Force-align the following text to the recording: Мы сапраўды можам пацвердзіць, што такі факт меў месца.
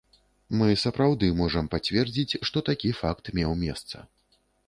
Мы 0.61 0.69
сапраўды 0.83 1.27
можам 1.41 1.67
пацвердзіць, 1.75 2.39
што 2.51 2.65
такі 2.71 2.89
факт 3.03 3.23
меў 3.39 3.51
месца. 3.65 3.97